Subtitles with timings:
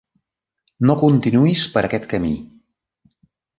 [0.91, 2.35] No continuïs per aquest camí!